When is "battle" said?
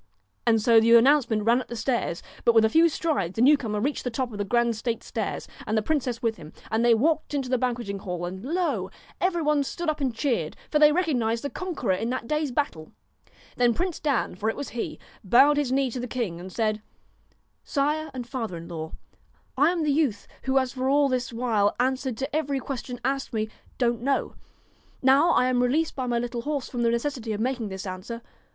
12.51-12.93